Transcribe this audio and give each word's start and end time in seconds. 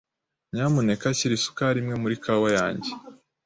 Nyamuneka 0.53 1.05
shyira 1.17 1.33
isukari 1.37 1.77
imwe 1.81 1.95
muri 2.03 2.15
kawa 2.23 2.49
yanjye. 2.57 2.89